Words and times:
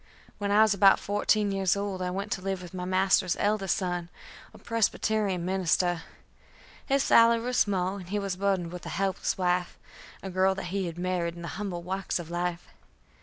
When 0.39 0.49
I 0.49 0.63
was 0.63 0.73
about 0.73 0.99
fourteen 0.99 1.51
years 1.51 1.77
old 1.77 2.01
I 2.01 2.09
went 2.09 2.31
to 2.31 2.41
live 2.41 2.63
with 2.63 2.73
my 2.73 2.85
master's 2.85 3.37
eldest 3.39 3.77
son, 3.77 4.09
a 4.51 4.57
Presbyterian 4.57 5.45
minister. 5.45 6.01
His 6.87 7.03
salary 7.03 7.41
was 7.43 7.57
small, 7.57 7.97
and 7.97 8.09
he 8.09 8.17
was 8.17 8.35
burdened 8.35 8.71
with 8.71 8.87
a 8.87 8.89
helpless 8.89 9.37
wife, 9.37 9.77
a 10.23 10.31
girl 10.31 10.55
that 10.55 10.63
he 10.73 10.87
had 10.87 10.97
married 10.97 11.35
in 11.35 11.43
the 11.43 11.49
humble 11.49 11.83
walks 11.83 12.17
of 12.17 12.31
life. 12.31 12.67